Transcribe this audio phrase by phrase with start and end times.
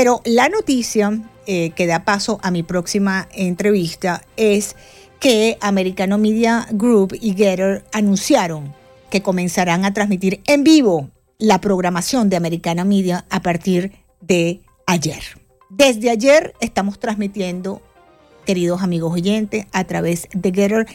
[0.00, 4.74] Pero la noticia eh, que da paso a mi próxima entrevista es
[5.18, 8.74] que Americano Media Group y Getter anunciaron
[9.10, 13.92] que comenzarán a transmitir en vivo la programación de Americano Media a partir
[14.22, 15.22] de ayer.
[15.68, 17.82] Desde ayer estamos transmitiendo,
[18.46, 20.86] queridos amigos oyentes, a través de Getter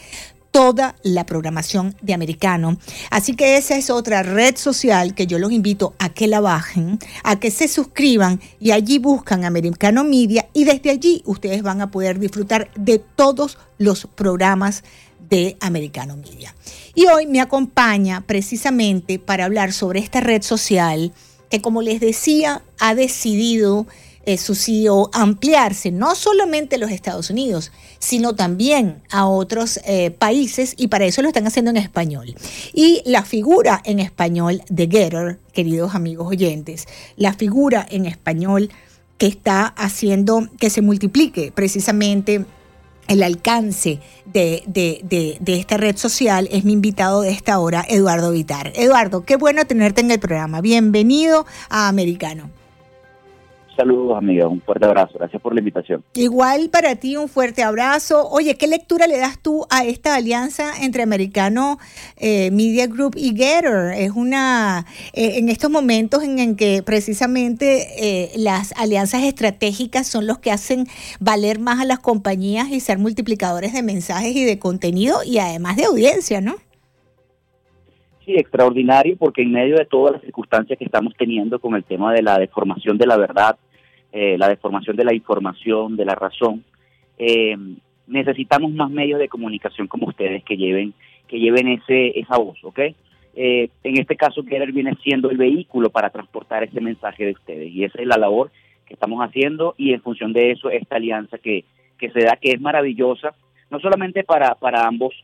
[0.56, 2.78] toda la programación de Americano.
[3.10, 6.98] Así que esa es otra red social que yo los invito a que la bajen,
[7.24, 11.90] a que se suscriban y allí buscan Americano Media y desde allí ustedes van a
[11.90, 14.82] poder disfrutar de todos los programas
[15.28, 16.54] de Americano Media.
[16.94, 21.12] Y hoy me acompaña precisamente para hablar sobre esta red social
[21.50, 23.86] que como les decía ha decidido
[24.26, 30.74] eh, CEO ampliarse no solamente a los Estados Unidos, sino también a otros eh, países
[30.76, 32.34] y para eso lo están haciendo en español.
[32.74, 36.86] Y la figura en español de Getter, queridos amigos oyentes,
[37.16, 38.70] la figura en español
[39.16, 42.44] que está haciendo que se multiplique precisamente
[43.08, 48.72] el alcance de, de, esta red social es mi invitado de esta hora, Eduardo Vitar.
[48.74, 50.60] Eduardo, qué bueno tenerte en el programa.
[50.60, 52.50] Bienvenido a Americano.
[53.76, 54.48] Saludos, amiga.
[54.48, 55.18] Un fuerte abrazo.
[55.18, 56.02] Gracias por la invitación.
[56.14, 58.26] Igual para ti, un fuerte abrazo.
[58.30, 61.78] Oye, ¿qué lectura le das tú a esta alianza entre Americano
[62.16, 63.92] eh, Media Group y Getter?
[63.96, 70.26] Es una, eh, en estos momentos en, en que precisamente eh, las alianzas estratégicas son
[70.26, 70.86] los que hacen
[71.20, 75.76] valer más a las compañías y ser multiplicadores de mensajes y de contenido y además
[75.76, 76.54] de audiencia, ¿no?
[78.26, 82.12] Sí, extraordinario porque en medio de todas las circunstancias que estamos teniendo con el tema
[82.12, 83.56] de la deformación de la verdad,
[84.12, 86.64] eh, la deformación de la información, de la razón.
[87.18, 87.56] Eh,
[88.06, 90.94] necesitamos más medios de comunicación como ustedes que lleven
[91.26, 92.78] que lleven ese esa voz, ¿ok?
[93.34, 97.70] Eh, en este caso, Keller viene siendo el vehículo para transportar ese mensaje de ustedes
[97.70, 98.50] y esa es la labor
[98.86, 101.64] que estamos haciendo y en función de eso esta alianza que,
[101.98, 103.34] que se da que es maravillosa,
[103.70, 105.14] no solamente para, para ambos,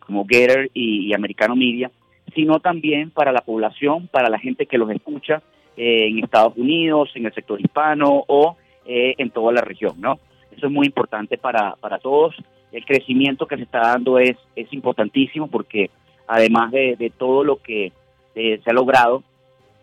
[0.00, 1.90] como Getter y, y Americano Media,
[2.34, 5.42] sino también para la población, para la gente que los escucha
[5.76, 8.56] eh, en Estados Unidos, en el sector hispano o
[8.86, 10.18] eh, en toda la región, ¿no?
[10.56, 12.34] Eso es muy importante para, para todos.
[12.72, 15.90] El crecimiento que se está dando es, es importantísimo porque
[16.26, 17.92] además de, todo lo que
[18.34, 19.22] eh, se ha logrado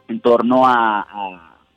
[0.07, 1.01] en torno a,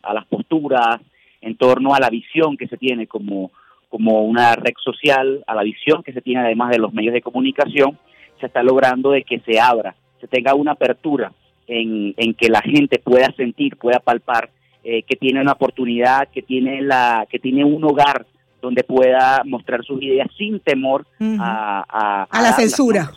[0.03, 0.99] a, las posturas,
[1.41, 3.51] en torno a la visión que se tiene como,
[3.89, 7.23] como una red social, a la visión que se tiene además de los medios de
[7.23, 7.99] comunicación,
[8.41, 11.33] se está logrando de que se abra, se tenga una apertura
[11.67, 14.51] en, que la gente pueda sentir, pueda palpar
[14.85, 18.27] eh, que tiene una oportunidad, que tiene la, que tiene un hogar
[18.63, 21.07] donde pueda mostrar sus ideas sin temor
[21.39, 23.13] a, a, la censura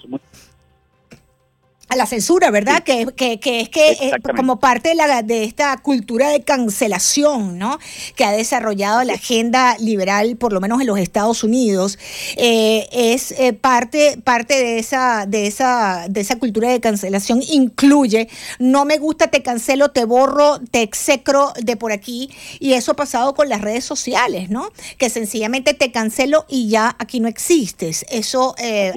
[1.89, 2.83] a la censura, ¿verdad?
[2.83, 7.57] Que, que, que, es que eh, como parte de, la, de esta cultura de cancelación,
[7.57, 7.79] ¿no?
[8.15, 11.97] Que ha desarrollado la agenda liberal, por lo menos en los Estados Unidos,
[12.37, 17.41] eh, es eh, parte, parte de esa, de esa, de esa cultura de cancelación.
[17.49, 18.29] Incluye,
[18.59, 22.29] no me gusta, te cancelo, te borro, te execro de por aquí.
[22.59, 24.69] Y eso ha pasado con las redes sociales, ¿no?
[24.99, 28.05] Que sencillamente te cancelo y ya aquí no existes.
[28.11, 28.53] Eso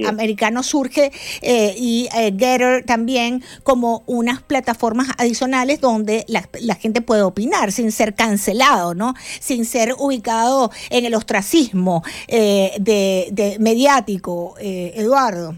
[0.07, 1.11] americano surge
[1.43, 8.95] y Getter también como unas plataformas adicionales donde la, gente puede opinar sin ser cancelado,
[8.95, 9.15] ¿no?
[9.17, 15.55] Sin ser ubicado en el ostracismo eh, de, mediático, eh, Eduardo.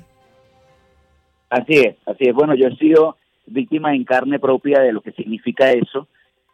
[1.51, 2.35] Así es, así es.
[2.35, 6.09] Bueno, yo he sido víctima en carne propia de lo que significa eso,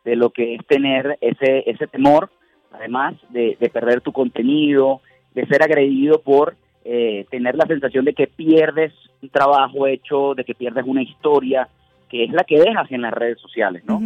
[0.04, 2.31] de lo que es tener ese, ese temor,
[2.72, 5.00] además de, de perder tu contenido,
[5.34, 8.92] de ser agredido por eh, tener la sensación de que pierdes
[9.22, 11.68] un trabajo hecho, de que pierdes una historia,
[12.08, 14.00] que es la que dejas en las redes sociales, ¿no?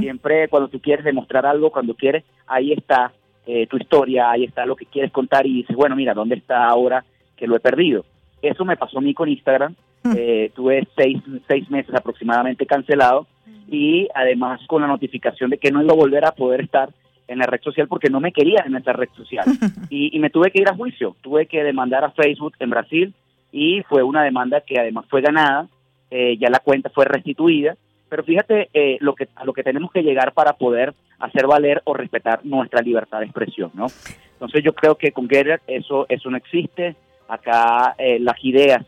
[0.00, 3.12] Siempre cuando tú quieres demostrar algo, cuando quieres, ahí está
[3.46, 6.66] eh, tu historia, ahí está lo que quieres contar y dices, bueno, mira, ¿dónde está
[6.66, 7.04] ahora
[7.36, 8.04] que lo he perdido?
[8.42, 9.74] Eso me pasó a mí con Instagram.
[10.16, 13.26] Eh, tuve seis, seis meses aproximadamente cancelado
[13.68, 16.90] y además con la notificación de que no iba a volver a poder estar
[17.28, 19.44] en la red social porque no me quería en esa red social.
[19.90, 23.14] Y, me tuve que ir a juicio, tuve que demandar a Facebook en Brasil
[23.52, 25.68] y fue una demanda que además fue ganada,
[26.10, 27.76] eh, ya la cuenta fue restituida,
[28.08, 31.82] pero fíjate eh, lo que, a lo que tenemos que llegar para poder hacer valer
[31.84, 33.86] o respetar nuestra libertad de expresión, ¿no?
[34.32, 36.96] Entonces yo creo que con Getter eso, eso no existe,
[37.28, 38.84] acá eh, las ideas,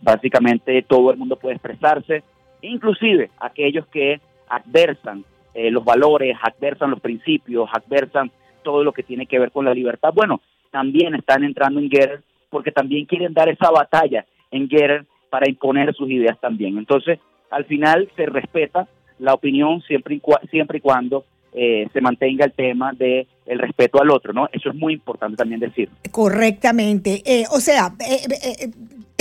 [0.00, 2.22] básicamente todo el mundo puede expresarse,
[2.62, 5.24] inclusive aquellos que adversan
[5.54, 8.30] eh, los valores, adversan los principios, adversan
[8.62, 10.10] todo lo que tiene que ver con la libertad.
[10.14, 10.40] Bueno,
[10.70, 15.94] también están entrando en Getter porque también quieren dar esa batalla en Getter para imponer
[15.94, 16.78] sus ideas también.
[16.78, 17.18] Entonces,
[17.50, 18.88] al final se respeta
[19.18, 24.00] la opinión siempre y, siempre y cuando eh, se mantenga el tema de el respeto
[24.00, 24.48] al otro, ¿no?
[24.52, 25.88] Eso es muy importante también decir.
[26.10, 27.22] Correctamente.
[27.24, 28.70] Eh, o sea, eh,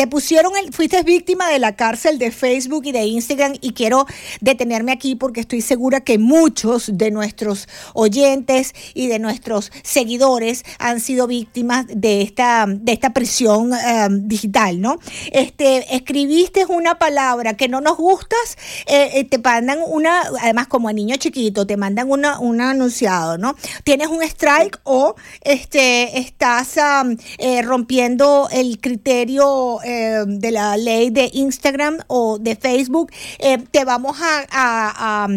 [0.02, 4.08] te pusieron, el, fuiste víctima de la cárcel de Facebook y de Instagram y quiero
[4.40, 11.02] detenerme aquí porque estoy segura que muchos de nuestros oyentes y de nuestros seguidores han
[11.02, 14.98] sido víctimas de esta, de esta prisión em, digital, ¿no?
[15.34, 18.58] Este, escribiste una palabra que no nos gustas,
[18.88, 23.38] eh, eh, te mandan una, además como a niño chiquito, te mandan una, un anunciado,
[23.38, 23.54] ¿no?
[23.84, 26.76] Tienes un strike o este, estás
[27.38, 33.84] eh, rompiendo el criterio eh, de la ley de Instagram o de Facebook, eh, te
[33.84, 35.28] vamos a,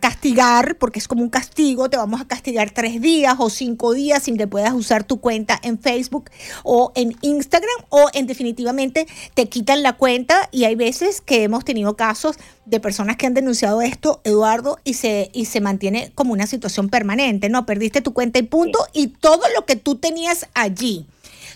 [0.00, 4.22] castigar, porque es como un castigo, te vamos a castigar tres días o cinco días
[4.22, 6.30] sin que puedas usar tu cuenta en Facebook
[6.64, 10.48] o en Instagram, o en definitivamente te quitan la cuenta.
[10.52, 12.36] Y hay veces que hemos tenido casos
[12.66, 16.88] de personas que han denunciado esto, Eduardo, y se, y se mantiene como una situación
[16.88, 17.66] permanente, ¿no?
[17.66, 21.06] Perdiste tu cuenta y punto, y todo lo que tú tenías allí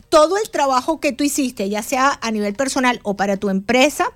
[0.09, 4.07] todo el trabajo que tú hiciste, ya sea a nivel personal o para tu empresa,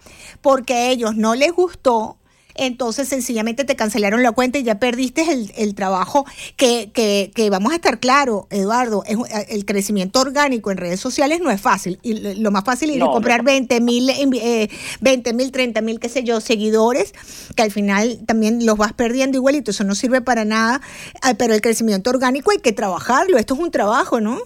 [0.40, 2.16] porque a ellos no les gustó,
[2.54, 5.24] entonces sencillamente te cancelaron la cuenta y ya perdiste
[5.56, 9.16] el, trabajo que, que, que, vamos a estar claro, Eduardo, es,
[9.48, 11.98] el crecimiento orgánico en redes sociales no es fácil.
[12.02, 14.68] Y lo más fácil es comprar 20 mil, eh,
[15.00, 17.14] 20 mil, 30 mil, qué sé yo, seguidores,
[17.56, 20.80] que al final también los vas perdiendo igualito, eso no sirve para nada,
[21.22, 24.38] ah, pero el crecimiento orgánico hay que trabajarlo, esto es un trabajo, ¿no?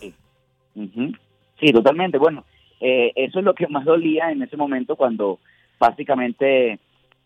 [1.64, 2.19] Sí, totalmente.
[2.19, 2.44] Bueno,
[2.78, 5.38] eh, eso es lo que más dolía en ese momento cuando
[5.78, 6.78] básicamente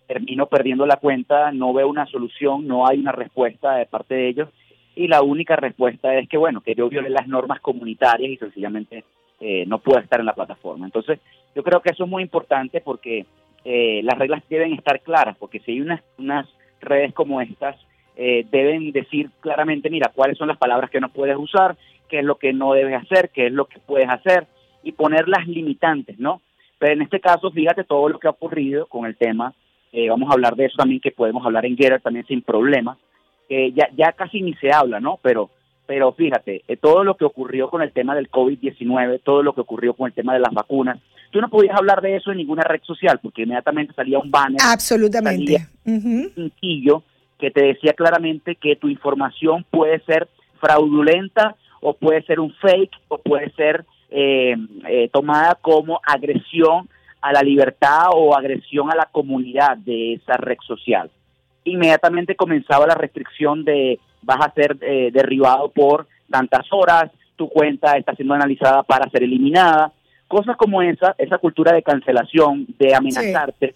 [0.06, 4.28] termino perdiendo la cuenta, no veo una solución, no hay una respuesta de parte de
[4.28, 4.48] ellos
[4.94, 9.02] y la única respuesta es que, bueno, que yo viole las normas comunitarias y sencillamente
[9.40, 10.86] eh, no puedo estar en la plataforma.
[10.86, 11.18] Entonces,
[11.56, 13.26] yo creo que eso es muy importante porque
[13.64, 16.46] eh, las reglas deben estar claras, porque si hay unas, unas
[16.80, 17.76] redes como estas,
[18.16, 21.76] eh, deben decir claramente, mira, cuáles son las palabras que no puedes usar,
[22.08, 24.46] qué es lo que no debes hacer, qué es lo que puedes hacer
[24.82, 26.40] y poner las limitantes, ¿no?
[26.78, 29.54] Pero en este caso, fíjate todo lo que ha ocurrido con el tema
[29.92, 32.98] eh, vamos a hablar de eso también, que podemos hablar en Getter también sin problema.
[33.48, 35.18] ya, ya casi ni se habla, ¿no?
[35.22, 35.50] Pero,
[35.86, 39.62] pero fíjate, eh, todo lo que ocurrió con el tema del COVID-19, todo lo que
[39.62, 40.98] ocurrió con el tema de las vacunas,
[41.30, 44.60] tú no podías hablar de eso en ninguna red social, porque inmediatamente salía un banner.
[44.62, 45.66] Absolutamente.
[45.86, 47.02] Un sencillo
[47.38, 50.28] que te decía claramente que tu información puede ser
[50.60, 54.56] fraudulenta o puede ser un fake o puede ser eh,
[55.12, 56.88] tomada como agresión
[57.20, 61.10] a la libertad o agresión a la comunidad de esa red social.
[61.64, 67.96] Inmediatamente comenzaba la restricción de vas a ser eh, derribado por tantas horas, tu cuenta
[67.96, 69.92] está siendo analizada para ser eliminada.
[70.26, 73.74] Cosas como esa, esa cultura de cancelación, de amenazarte,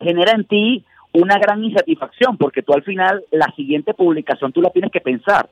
[0.00, 4.70] genera en ti una gran insatisfacción, porque tú al final la siguiente publicación tú la
[4.70, 5.50] tienes que pensar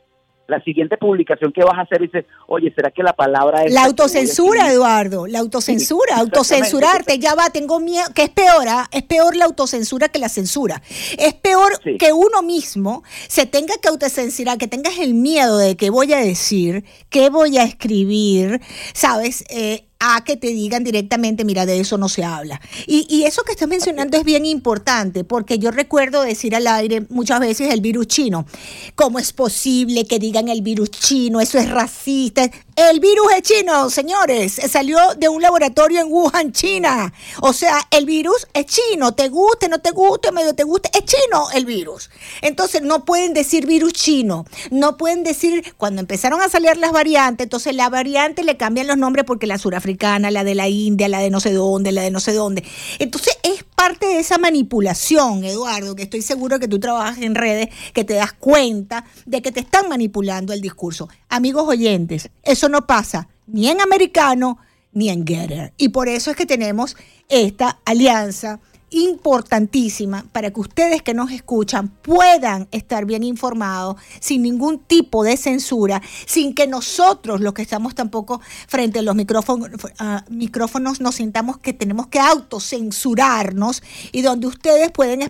[0.48, 3.72] la siguiente publicación que vas a hacer dices, oye, ¿será que la palabra es...
[3.72, 8.88] La autocensura, Eduardo, la autocensura, autocensurarte, ya va, tengo miedo, que es peor, ¿ah?
[8.90, 10.82] es peor la autocensura que la censura.
[11.18, 15.90] Es peor que uno mismo se tenga que autocensurar, que tengas el miedo de qué
[15.90, 18.62] voy a decir, qué voy a escribir,
[18.94, 19.44] ¿sabes?
[19.50, 22.60] Eh, a que te digan directamente, mira, de eso no se habla.
[22.86, 27.04] Y, y eso que estás mencionando es bien importante, porque yo recuerdo decir al aire
[27.08, 28.46] muchas veces el virus chino.
[28.94, 31.40] ¿Cómo es posible que digan el virus chino?
[31.40, 32.48] Eso es racista.
[32.78, 34.60] El virus es chino, señores.
[34.70, 37.12] Salió de un laboratorio en Wuhan, China.
[37.40, 39.14] O sea, el virus es chino.
[39.14, 42.08] Te guste, no te guste, medio te guste, es chino el virus.
[42.40, 44.44] Entonces no pueden decir virus chino.
[44.70, 48.96] No pueden decir, cuando empezaron a salir las variantes, entonces la variante le cambian los
[48.96, 52.12] nombres porque la surafricana, la de la India, la de no sé dónde, la de
[52.12, 52.62] no sé dónde.
[53.00, 57.68] Entonces es parte de esa manipulación, Eduardo, que estoy seguro que tú trabajas en redes,
[57.94, 61.08] que te das cuenta de que te están manipulando el discurso.
[61.28, 64.58] Amigos oyentes, eso no pasa ni en americano
[64.92, 65.74] ni en Getter.
[65.76, 66.96] Y por eso es que tenemos
[67.28, 68.58] esta alianza
[68.90, 75.36] importantísima para que ustedes que nos escuchan puedan estar bien informados sin ningún tipo de
[75.36, 81.72] censura, sin que nosotros los que estamos tampoco frente a los micrófonos, nos sintamos que
[81.72, 85.28] tenemos que autocensurarnos y donde ustedes pueden eh,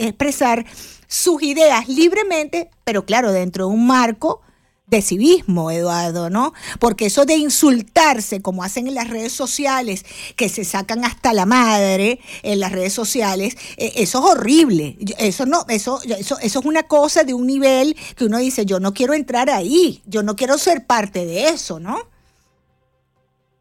[0.00, 0.64] expresar
[1.08, 4.40] sus ideas libremente, pero claro, dentro de un marco
[4.86, 6.52] de civismo, Eduardo, ¿no?
[6.78, 10.04] Porque eso de insultarse, como hacen en las redes sociales,
[10.36, 14.96] que se sacan hasta la madre en las redes sociales, eh, eso es horrible.
[15.18, 18.78] Eso no, eso, eso, eso es una cosa de un nivel que uno dice, yo
[18.78, 21.98] no quiero entrar ahí, yo no quiero ser parte de eso, ¿no?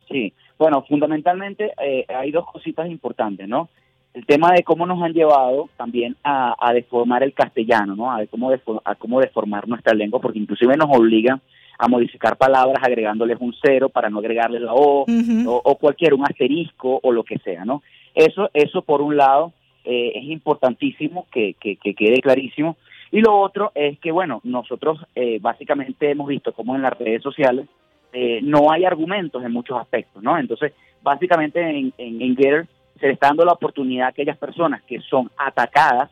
[0.08, 3.70] Sí, bueno, fundamentalmente eh, hay dos cositas importantes, ¿no?
[4.15, 8.12] El tema de cómo nos han llevado también a, deformar el castellano, ¿no?
[8.12, 8.50] A, cómo
[8.86, 11.41] a cómo deformar nuestra lengua, porque inclusive nos obligan
[11.77, 17.01] a modificar palabras agregándoles un cero para no agregarles la O, o, cualquier, un asterisco
[17.03, 17.84] o lo que sea, ¿no?
[18.13, 19.51] Eso, eso por un lado
[19.84, 22.77] eh, es importantísimo que, que, quede clarísimo.
[23.12, 27.22] Y lo otro es que, bueno, nosotros eh, básicamente hemos visto como en las redes
[27.22, 27.67] sociales
[28.13, 30.38] eh, no hay argumentos en muchos aspectos, ¿no?
[30.38, 30.72] Entonces,
[31.03, 32.67] básicamente en, en, en Getter
[33.00, 36.10] se le está dando la oportunidad a aquellas personas que son atacadas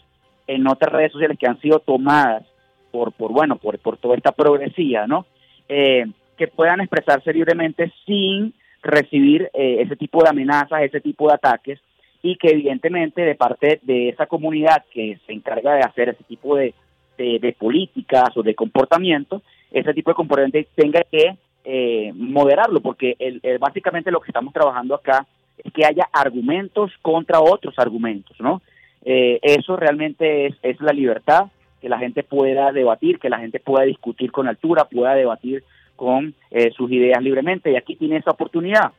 [0.47, 2.43] en otras redes sociales que han sido tomadas
[2.91, 5.25] por, por bueno, por, por toda esta progresía, ¿no?
[5.69, 6.05] Eh,
[6.37, 11.79] que puedan expresarse libremente sin recibir eh, ese tipo de amenazas, ese tipo de ataques,
[12.21, 16.55] y que evidentemente de parte de esa comunidad que se encarga de hacer ese tipo
[16.55, 16.73] de,
[17.17, 21.35] de, políticas o de comportamientos, ese tipo de comportamientos tenga que
[21.65, 25.25] eh, moderarlo, porque el, básicamente lo que estamos trabajando acá
[25.71, 28.61] que haya argumentos contra otros argumentos, ¿no?
[29.05, 31.47] eso realmente es, es la libertad
[31.83, 35.65] que la gente pueda debatir, que la gente pueda discutir con altura, pueda debatir
[35.97, 37.73] con eh, sus ideas libremente.
[37.73, 38.93] Y aquí tiene esa oportunidad.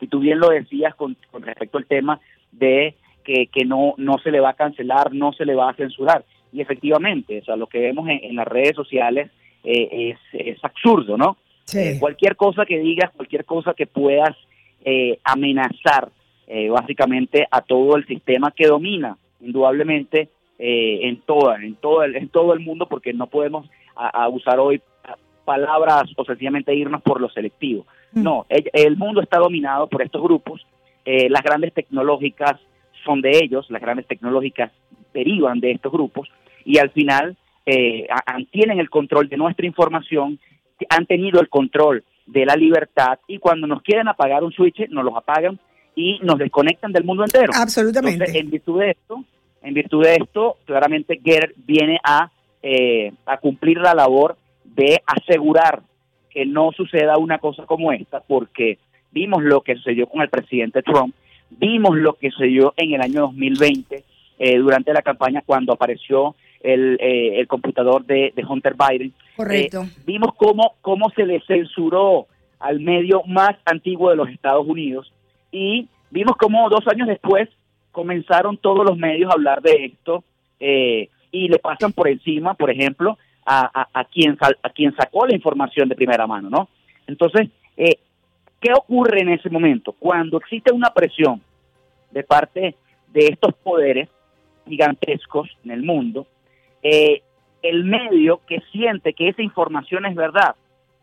[0.00, 2.18] Y tú bien lo decías con, respecto al tema
[2.50, 2.94] de
[3.24, 6.24] que, que, no, no se le va a cancelar, no se le va a censurar.
[6.50, 9.30] Y efectivamente, o sea, lo que vemos en, las redes sociales
[9.62, 11.36] eh, es, es, absurdo, ¿no?
[11.74, 14.34] Eh, cualquier cosa que digas, cualquier cosa que puedas
[15.24, 16.10] amenazar
[16.70, 22.28] básicamente a todo el sistema que domina, indudablemente, eh, en toda, en todo el, en
[22.28, 24.80] todo el mundo porque no podemos a, usar hoy
[25.44, 27.86] palabras o sencillamente irnos por lo selectivo.
[28.12, 28.22] Mm.
[28.22, 30.64] No, el, mundo está dominado por estos grupos,
[31.04, 32.60] eh, las grandes tecnológicas
[33.04, 34.70] son de ellos, las grandes tecnológicas
[35.12, 36.28] derivan de estos grupos
[36.64, 37.36] y al final
[37.66, 38.06] eh,
[38.52, 40.38] tienen el control de nuestra información,
[40.88, 45.04] han tenido el control de la libertad y cuando nos quieren apagar un switch, nos
[45.04, 45.58] los apagan
[45.94, 47.52] y nos desconectan del mundo entero.
[47.54, 48.38] Absolutamente.
[48.38, 49.24] en virtud de esto,
[49.62, 52.30] en virtud de esto, claramente Getter viene a,
[52.62, 55.82] eh, a cumplir la labor de asegurar
[56.30, 58.78] que no suceda una cosa como esta, porque
[59.12, 61.14] vimos lo que sucedió con el presidente Trump,
[61.50, 64.04] vimos lo que sucedió en el año 2020
[64.38, 69.12] eh, durante la campaña cuando apareció el, eh, el computador de, Hunter Biden.
[69.36, 69.84] Correcto.
[70.06, 72.26] vimos cómo, cómo se le censuró
[72.60, 75.12] al medio más antiguo de los Estados Unidos
[75.50, 77.48] y vimos cómo dos años después
[77.92, 80.24] comenzaron todos los medios a hablar de esto
[80.60, 85.34] eh, y le pasan por encima, por ejemplo, a, a, quien a quien sacó la
[85.34, 86.68] información de primera mano, ¿no?
[87.06, 87.98] Entonces, eh,
[88.60, 89.92] ¿qué ocurre en ese momento?
[89.92, 91.42] Cuando existe una presión
[92.10, 92.74] de parte
[93.12, 94.08] de estos poderes
[94.66, 96.26] gigantescos en el mundo,
[96.82, 97.22] eh,
[97.64, 100.54] el medio que siente que esa información es verdad,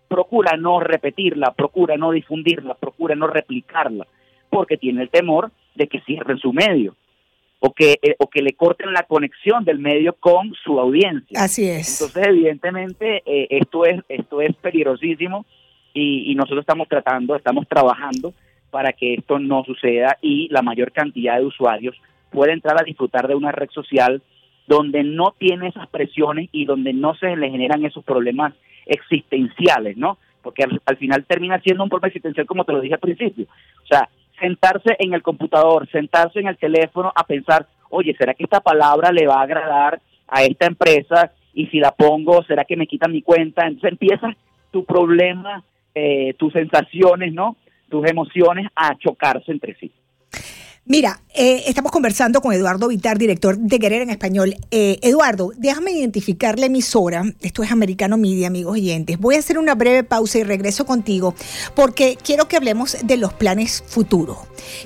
[0.08, 4.08] procura no repetirla, procura no difundirla, procura no replicarla,
[4.50, 6.96] porque tiene el temor de que cierren su medio
[7.60, 11.40] o que, eh, o que le corten la conexión del medio con su audiencia.
[11.42, 12.02] Así es.
[12.02, 15.46] Entonces, evidentemente, eh, esto, es, esto es peligrosísimo
[15.94, 18.34] y, nosotros estamos tratando, estamos trabajando
[18.70, 21.96] para que esto no suceda y la mayor cantidad de usuarios
[22.30, 24.22] pueda entrar a disfrutar de una red social
[24.72, 28.54] donde no tiene esas presiones y donde no se le generan esos problemas
[28.86, 30.18] existenciales, ¿no?
[30.42, 33.48] Porque al, al final termina siendo un problema existencial como te lo dije al principio.
[33.84, 34.08] O sea,
[34.40, 39.12] sentarse en el computador, sentarse en el teléfono a pensar, oye, ¿será que esta palabra
[39.12, 40.00] le va a agradar
[40.30, 41.34] a esta empresa?
[41.54, 43.68] Y si la pongo, ¿será que me quitan mi cuenta?
[43.68, 44.34] Entonces empieza
[44.72, 45.64] tu problema,
[45.94, 47.58] eh, tus sensaciones, ¿no?
[47.90, 49.92] Tus emociones a chocarse entre sí.
[50.86, 54.56] Mira, eh, estamos conversando con Eduardo Vitar, director de Querer en Español.
[54.72, 57.24] Eh, Eduardo, déjame identificar la emisora.
[57.42, 59.20] Esto es Americano Media, amigos oyentes.
[59.20, 61.36] Voy a hacer una breve pausa y regreso contigo
[61.76, 64.40] porque quiero que hablemos de los planes futuros.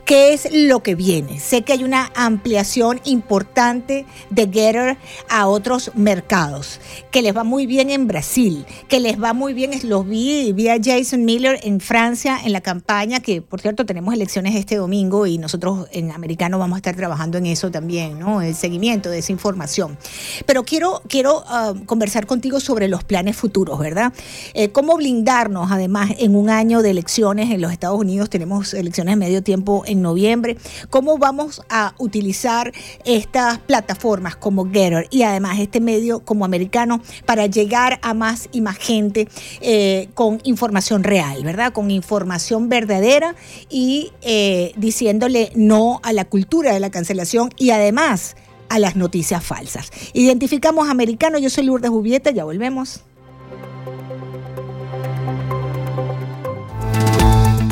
[0.05, 1.39] ¿Qué es lo que viene?
[1.39, 4.97] Sé que hay una ampliación importante de Getter
[5.29, 6.79] a otros mercados,
[7.11, 10.69] que les va muy bien en Brasil, que les va muy bien, los vi, vi
[10.69, 15.27] a Jason Miller en Francia en la campaña, que por cierto tenemos elecciones este domingo
[15.27, 18.41] y nosotros en Americano vamos a estar trabajando en eso también, ¿no?
[18.41, 19.97] El seguimiento de esa información.
[20.45, 24.13] Pero quiero, quiero ah, conversar contigo sobre los planes futuros, ¿verdad?
[24.53, 28.29] Eh, ¿Cómo blindarnos, además, en un año de elecciones en los Estados Unidos?
[28.29, 30.57] Tenemos elecciones de medio tiempo en noviembre.
[30.89, 32.71] ¿Cómo vamos a utilizar
[33.03, 38.61] estas plataformas como Getter y además este medio como americano para llegar a más y
[38.61, 39.27] más gente
[39.61, 41.73] eh, con información real, ¿verdad?
[41.73, 43.35] Con información verdadera
[43.69, 48.35] y eh, diciéndole no a la cultura de la cancelación y además
[48.69, 49.91] a las noticias falsas.
[50.13, 53.01] Identificamos americano, yo soy Lourdes Jubieta, ya volvemos.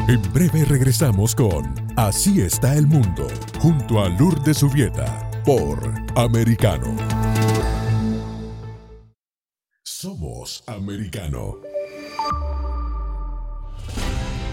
[0.08, 3.28] En breve regresamos con Así está el mundo,
[3.60, 5.80] junto a Lourdes Subieta, por
[6.16, 6.96] Americano.
[9.84, 11.58] Somos Americano.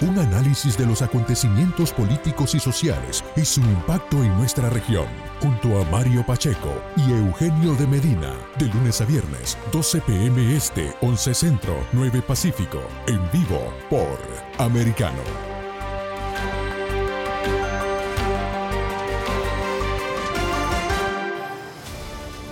[0.00, 5.06] Un análisis de los acontecimientos políticos y sociales y su impacto en nuestra región,
[5.40, 10.92] junto a Mario Pacheco y Eugenio de Medina, de lunes a viernes, 12 pm este,
[11.00, 14.18] 11 centro, 9 pacífico, en vivo por
[14.58, 15.22] Americano.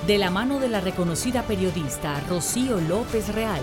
[0.06, 3.62] De la mano de la reconocida periodista Rocío López Real,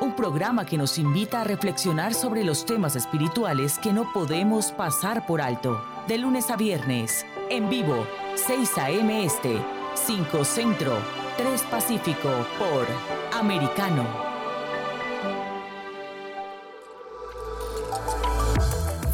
[0.00, 5.26] un programa que nos invita a reflexionar sobre los temas espirituales que no podemos pasar
[5.26, 5.82] por alto.
[6.06, 9.24] De lunes a viernes, en vivo, 6 a.m.
[9.24, 9.58] Este,
[9.94, 10.98] 5 Centro,
[11.36, 12.86] 3 Pacífico, por
[13.38, 14.04] Americano.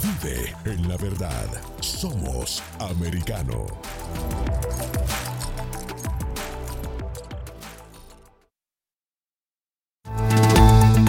[0.02, 1.46] Vive en la verdad.
[1.80, 3.66] Somos americano.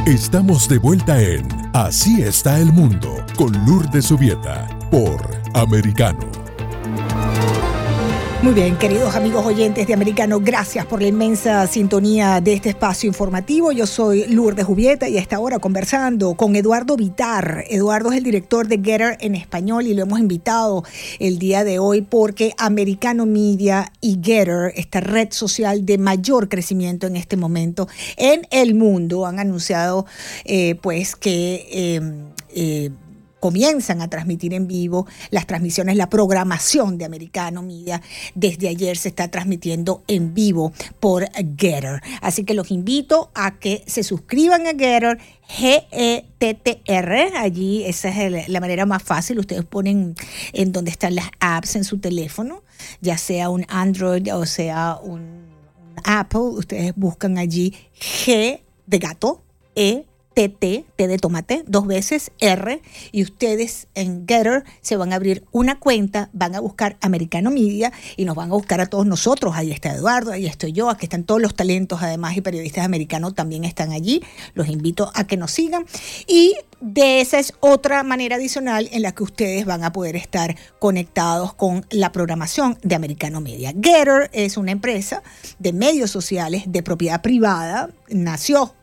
[0.05, 6.32] Estamos de vuelta en Así está el mundo con Lourdes Subieta por Americano.
[8.43, 13.07] Muy bien, queridos amigos oyentes de Americano, gracias por la inmensa sintonía de este espacio
[13.07, 13.71] informativo.
[13.71, 17.63] Yo soy Lourdes Jubieta y a esta hora conversando con Eduardo Vitar.
[17.69, 20.83] Eduardo es el director de Getter en español y lo hemos invitado
[21.19, 27.07] el día de hoy porque Americano Media y Getter, esta red social de mayor crecimiento
[27.07, 30.05] en este momento en el mundo, han anunciado
[30.43, 31.65] eh, pues que...
[31.71, 32.01] Eh,
[32.55, 32.91] eh,
[33.43, 38.01] comienzan a transmitir en vivo las transmisiones, la programación de Americano Media.
[38.35, 41.27] Desde ayer se está transmitiendo en vivo por
[41.57, 42.01] Getter.
[42.21, 45.17] Así que los invito a que se suscriban a Getter.
[45.59, 50.15] G-E-T-T-R, allí esa es la manera más fácil, ustedes ponen
[50.53, 52.63] en donde están las apps en su teléfono,
[53.01, 55.43] ya sea un Android o sea un,
[56.05, 59.43] Apple, ustedes buscan allí G de gato,
[59.75, 65.17] E TT, T de tomate, dos veces R, y ustedes en Getter se van a
[65.17, 69.05] abrir una cuenta, van a buscar Americano Media y nos van a buscar a todos
[69.05, 69.53] nosotros.
[69.55, 73.35] Ahí está Eduardo, ahí estoy yo, aquí están todos los talentos, además, y periodistas americanos
[73.35, 74.23] también están allí.
[74.53, 75.85] Los invito a que nos sigan.
[76.27, 80.57] Y de esa es otra manera adicional en la que ustedes van a poder estar
[80.79, 83.73] conectados con la programación de Americano Media.
[83.81, 85.23] Getter es una empresa
[85.59, 88.73] de medios sociales de propiedad privada, nació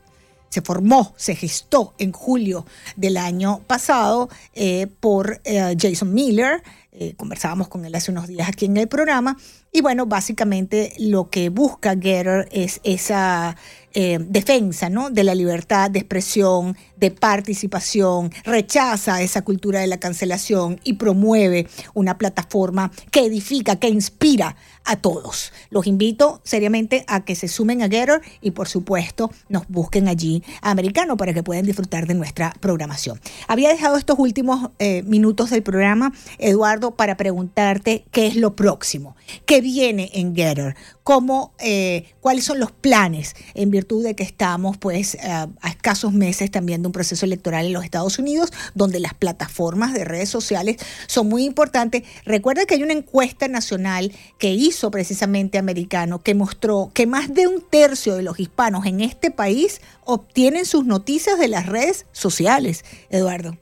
[0.51, 6.63] se formó, se gestó en julio del año pasado eh, por eh, Jason Miller.
[6.93, 9.37] Eh, conversábamos con él hace unos días aquí en el programa.
[9.73, 13.57] Y bueno, básicamente lo que busca Getter es esa
[13.92, 15.11] defensa ¿no?
[15.11, 21.66] de la libertad de expresión, de participación, rechaza esa cultura de la cancelación y promueve
[21.94, 25.53] una plataforma que edifica, que inspira a todos.
[25.70, 30.42] Los invito seriamente a que se sumen a Getter y por supuesto nos busquen allí
[30.62, 33.20] a Americano para que puedan disfrutar de nuestra programación.
[33.48, 39.16] Había dejado estos últimos eh, minutos del programa, Eduardo, para preguntarte qué es lo próximo,
[39.46, 44.77] qué viene en Getter, cómo, eh, cuáles son los planes en virtud de que estamos
[44.77, 49.01] pues eh, a escasos meses también de un proceso electoral en los Estados Unidos donde
[49.01, 52.03] las plataformas de redes sociales son muy importantes.
[52.27, 57.47] Recuerda que hay una encuesta nacional que hizo precisamente Americano que mostró que más de
[57.47, 62.85] un tercio de los hispanos en este país obtienen sus noticias de las redes sociales.
[63.09, 63.53] Eduardo.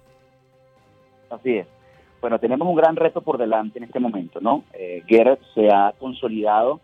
[1.31, 1.66] Así es.
[2.20, 4.64] Bueno, tenemos un gran reto por delante en este momento, ¿no?
[4.72, 5.04] Eh,
[5.54, 6.81] se ha consolidado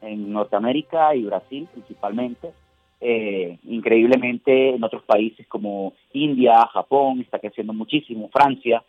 [0.00, 2.52] en Norteamérica y Brasil principalmente
[3.00, 8.82] eh, increíblemente en otros países como India, Japón, está creciendo muchísimo, Francia,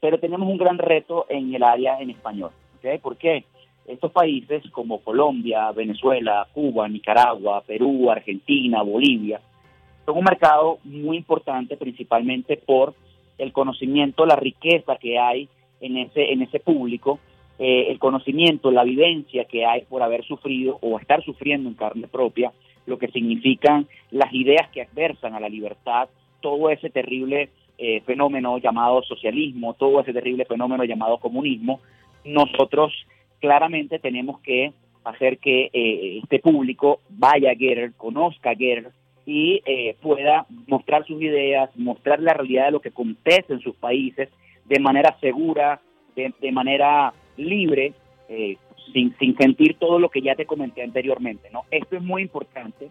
[0.00, 2.50] pero tenemos un gran reto en el área en español.
[2.78, 2.98] ¿okay?
[2.98, 3.44] ¿Por qué?
[3.86, 9.40] Estos países como Colombia, Venezuela, Cuba, Nicaragua, Perú, Argentina, Bolivia,
[10.06, 12.94] son un mercado muy importante principalmente por
[13.38, 15.48] el conocimiento, la riqueza que hay
[15.80, 17.18] en ese, en ese público,
[17.58, 22.06] eh, el conocimiento, la vivencia que hay por haber sufrido o estar sufriendo en carne
[22.06, 22.52] propia,
[22.86, 26.08] lo que significan las ideas que adversan a la libertad,
[26.40, 31.80] todo ese terrible eh, fenómeno llamado socialismo, todo ese terrible fenómeno llamado comunismo,
[32.24, 32.92] nosotros
[33.40, 34.72] claramente tenemos que
[35.04, 38.54] hacer que eh, este público vaya a Getter, conozca a
[39.26, 43.76] y eh, pueda mostrar sus ideas, mostrar la realidad de lo que acontece en sus
[43.76, 44.28] países
[44.66, 45.80] de manera segura,
[46.16, 47.94] de, manera libre,
[48.92, 51.48] sin, sin sentir todo lo que ya te comenté anteriormente.
[51.50, 51.64] ¿no?
[51.70, 52.90] Esto es muy importante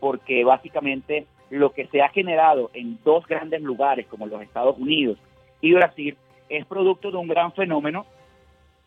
[0.00, 5.18] porque básicamente lo que se ha generado en dos grandes lugares como los Estados Unidos
[5.60, 6.16] y Brasil
[6.48, 8.06] es producto de un gran fenómeno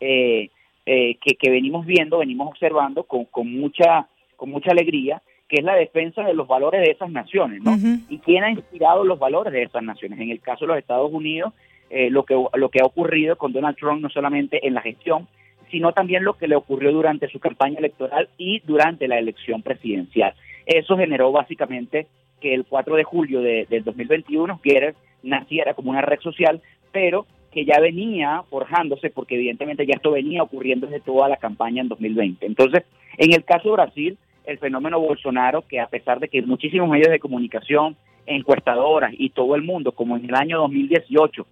[0.00, 0.50] eh,
[0.86, 4.06] eh, que, venimos viendo, venimos observando con, mucha,
[4.36, 7.76] con mucha alegría, que es la defensa de los valores de esas naciones, ¿no?
[8.08, 10.20] Y quién ha inspirado los valores de esas naciones.
[10.20, 11.52] En el caso de los Estados Unidos,
[11.90, 15.26] eh, lo, que, lo que ha ocurrido con Donald Trump, no solamente en la gestión,
[15.70, 20.34] sino también lo que le ocurrió durante su campaña electoral y durante la elección presidencial.
[20.66, 22.06] Eso generó básicamente
[22.40, 26.60] que el 4 de julio de, del 2021 Getter naciera como una red social,
[26.92, 31.82] pero que ya venía forjándose porque evidentemente ya esto venía ocurriendo desde toda la campaña
[31.82, 32.46] en 2020.
[32.46, 32.84] Entonces,
[33.16, 37.10] en el caso de Brasil, el fenómeno Bolsonaro, que a pesar de que muchísimos medios
[37.10, 41.46] de comunicación, encuestadoras y todo el mundo, como en el año 2018,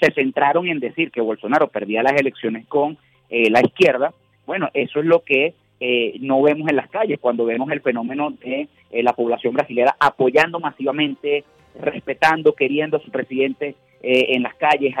[0.00, 2.98] se centraron en decir que Bolsonaro perdía las elecciones con
[3.32, 4.12] eh, la izquierda,
[4.46, 8.30] bueno, eso es lo que eh, no vemos en las calles, cuando vemos el fenómeno
[8.30, 11.42] de eh, la población brasileña apoyando masivamente,
[11.80, 14.94] respetando, queriendo a su presidente eh, en las calles,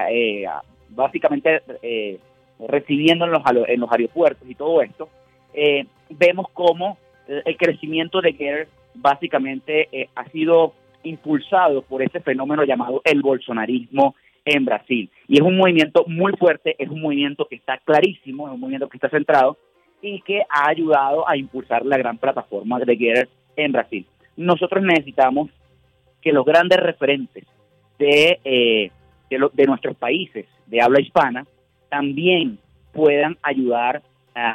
[0.88, 1.62] básicamente
[2.58, 5.08] recibiendo en los, en los aeropuertos y todo esto,
[6.10, 10.72] vemos cómo el crecimiento de Guerre básicamente ha sido
[11.04, 15.10] impulsado por ese fenómeno llamado el bolsonarismo en Brasil.
[15.28, 18.88] Y es un movimiento muy fuerte, es un movimiento que está clarísimo, es un movimiento
[18.88, 19.56] que está centrado
[20.00, 24.06] y que ha ayudado a impulsar la gran plataforma de Getter en Brasil.
[24.36, 25.50] Nosotros necesitamos
[26.20, 27.44] que los grandes referentes
[27.98, 28.90] de, eh,
[29.30, 31.46] de, nuestros países de habla hispana
[31.88, 32.58] también
[32.92, 34.02] puedan ayudar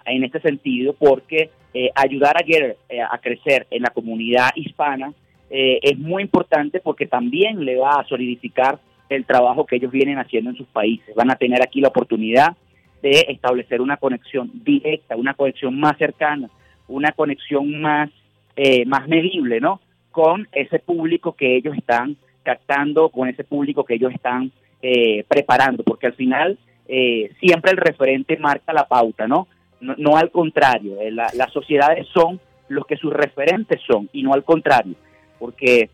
[0.06, 5.14] en este sentido, porque eh, ayudar a Getter eh, a crecer en la comunidad hispana
[5.50, 10.50] es muy importante porque también le va a solidificar el trabajo que ellos vienen haciendo
[10.50, 11.16] en sus países.
[11.16, 12.56] Van a tener aquí la oportunidad
[13.02, 16.50] de establecer una conexión directa, una conexión más cercana,
[16.88, 18.10] una conexión más,
[18.56, 19.80] eh, más medible, ¿no?
[20.12, 25.84] Con ese público que ellos están captando, con ese público que ellos están eh, preparando,
[25.84, 29.48] porque al final eh, siempre el referente marca la pauta, ¿no?
[29.80, 34.96] No, al contrario, las sociedades son los que sus referentes son y no al contrario,
[35.38, 35.92] porque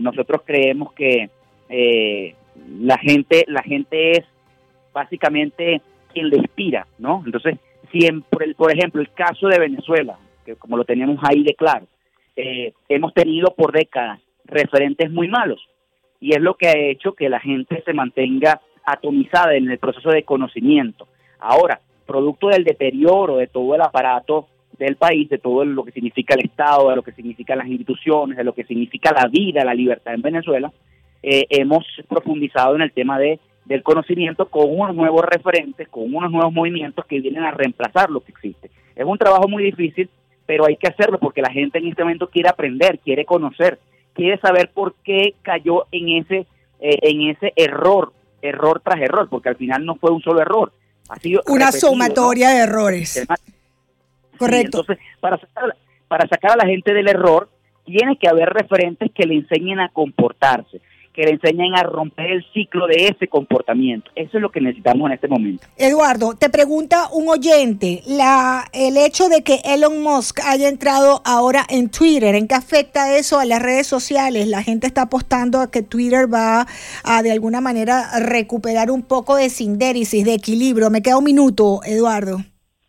[0.00, 1.28] nosotros creemos que
[2.80, 4.24] la gente, la gente es
[4.92, 5.80] básicamente
[6.12, 7.22] quien le inspira, ¿no?
[7.24, 7.58] Entonces,
[7.90, 11.86] siempre, por ejemplo, el caso de Venezuela, que como lo tenemos ahí de claro,
[12.36, 15.60] eh, hemos tenido por décadas referentes muy malos
[16.20, 20.10] y es lo que ha hecho que la gente se mantenga atomizada en el proceso
[20.10, 21.08] de conocimiento.
[21.38, 26.34] Ahora, producto del deterioro de todo el aparato del país, de todo lo que significa
[26.34, 29.74] el Estado, de lo que significan las instituciones, de lo que significa la vida, la
[29.74, 30.72] libertad en Venezuela,
[31.22, 36.30] eh, hemos profundizado en el tema de del conocimiento con unos nuevos referentes, con unos
[36.30, 38.70] nuevos movimientos que vienen a reemplazar lo que existe.
[38.94, 40.08] Es un trabajo muy difícil,
[40.46, 43.80] pero hay que hacerlo porque la gente en este momento quiere aprender, quiere conocer,
[44.14, 46.46] quiere saber por qué cayó en ese,
[46.80, 50.72] eh, en ese error, error tras error, porque al final no fue un solo error.
[51.08, 53.26] Ha sido una sumatoria de errores.
[54.38, 54.80] Correcto.
[54.80, 55.76] entonces, para sacar,
[56.06, 57.48] para sacar a la gente del error,
[57.84, 60.80] tiene que haber referentes que le enseñen a comportarse
[61.16, 64.10] que le enseñen a romper el ciclo de ese comportamiento.
[64.14, 65.66] Eso es lo que necesitamos en este momento.
[65.78, 71.64] Eduardo, te pregunta un oyente, la, el hecho de que Elon Musk haya entrado ahora
[71.70, 74.46] en Twitter, ¿en qué afecta eso a las redes sociales?
[74.46, 76.66] La gente está apostando a que Twitter va
[77.02, 80.90] a de alguna manera recuperar un poco de sindérisis, de equilibrio.
[80.90, 82.40] Me queda un minuto, Eduardo.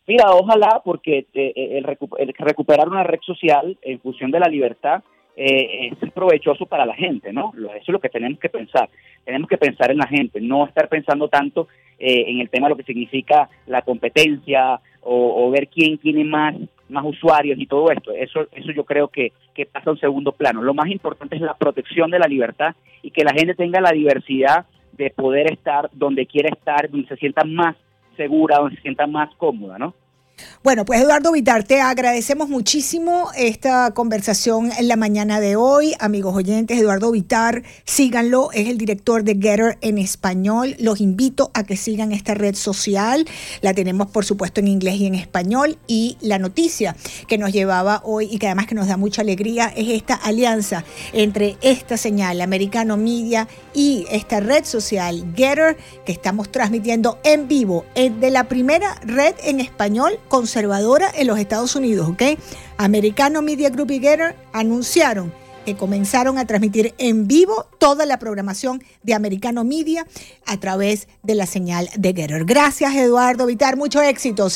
[0.05, 5.01] Mira, ojalá, porque eh, el recuperar una red social en función de la libertad
[5.39, 7.53] eh, es provechoso para la gente, ¿no?
[7.55, 8.89] Eso es lo que tenemos que pensar.
[9.23, 11.67] Tenemos que pensar en la gente, no estar pensando tanto
[11.99, 16.55] eh, en el tema de lo que significa la competencia o, ver quién tiene más
[16.89, 18.11] más usuarios y todo esto.
[18.11, 20.61] Eso, eso yo creo que, que pasa a un segundo plano.
[20.61, 23.91] Lo más importante es la protección de la libertad y que la gente tenga la
[23.91, 27.75] diversidad de poder estar donde quiera estar, donde se sienta más
[28.15, 29.93] segura, donde se sienta más cómoda, ¿no?
[30.63, 35.93] Bueno, pues Eduardo Vitar, te agradecemos muchísimo esta conversación en la mañana de hoy.
[35.99, 40.75] Amigos oyentes, Eduardo Vitar, síganlo, es el director de Getter en español.
[40.79, 43.25] Los invito a que sigan esta red social.
[43.61, 45.77] La tenemos, por supuesto, en inglés y en español.
[45.87, 46.95] Y la noticia
[47.27, 50.83] que nos llevaba hoy y que además que nos da mucha alegría es esta alianza
[51.13, 57.85] entre esta señal, Americano Media, y esta red social, Getter, que estamos transmitiendo en vivo
[57.95, 62.39] de la primera red en español conservadora en los Estados Unidos, ¿ok?
[62.77, 65.33] Americano Media Group y Getter anunciaron
[65.67, 70.07] que comenzaron a transmitir en vivo toda la programación de Americano Media
[70.45, 72.45] a través de la señal de Getter.
[72.45, 73.75] Gracias, Eduardo Vitar.
[73.75, 74.49] Mucho éxito.